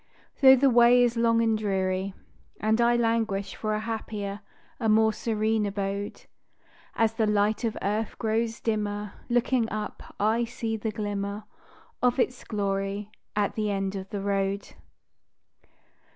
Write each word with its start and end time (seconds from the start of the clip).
Though 0.41 0.55
the 0.55 0.67
way 0.71 1.03
is 1.03 1.15
long 1.15 1.43
and 1.43 1.55
dreary, 1.55 2.15
And 2.59 2.81
I 2.81 2.95
languish 2.95 3.55
for 3.55 3.75
a 3.75 3.79
happier, 3.81 4.39
a 4.79 4.89
more 4.89 5.13
serene 5.13 5.67
abode, 5.67 6.25
As 6.95 7.13
the 7.13 7.27
light 7.27 7.63
of 7.63 7.77
earth 7.83 8.17
grows 8.17 8.59
dimmer, 8.61 9.13
Looking 9.29 9.69
up, 9.69 10.01
I 10.19 10.43
see 10.43 10.75
the 10.75 10.89
glimmer 10.89 11.43
Of 12.01 12.17
its 12.17 12.43
glory 12.43 13.11
at 13.35 13.53
the 13.53 13.69
end 13.69 13.95
of 13.95 14.09
the 14.09 14.21
road. 14.21 14.73